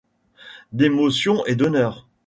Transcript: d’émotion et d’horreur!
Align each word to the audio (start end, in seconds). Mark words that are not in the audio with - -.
d’émotion 0.71 1.45
et 1.45 1.55
d’horreur! 1.55 2.09